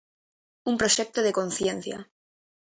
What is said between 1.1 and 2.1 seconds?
de conciencia.